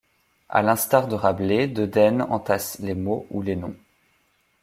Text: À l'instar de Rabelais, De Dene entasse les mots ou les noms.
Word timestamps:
À 0.49 0.63
l'instar 0.63 1.07
de 1.07 1.13
Rabelais, 1.13 1.67
De 1.67 1.85
Dene 1.85 2.23
entasse 2.23 2.79
les 2.79 2.95
mots 2.95 3.27
ou 3.29 3.43
les 3.43 3.55
noms. 3.55 3.75